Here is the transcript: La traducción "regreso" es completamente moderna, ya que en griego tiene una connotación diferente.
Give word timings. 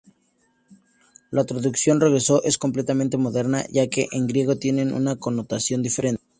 La 1.29 1.45
traducción 1.45 2.01
"regreso" 2.01 2.43
es 2.43 2.57
completamente 2.57 3.17
moderna, 3.17 3.67
ya 3.69 3.87
que 3.87 4.07
en 4.11 4.25
griego 4.25 4.57
tiene 4.57 4.91
una 4.91 5.15
connotación 5.17 5.83
diferente. 5.83 6.19